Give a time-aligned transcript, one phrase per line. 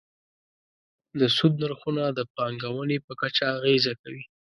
[1.19, 4.23] د سود نرخونه د پانګونې په کچه اغېزه کوي.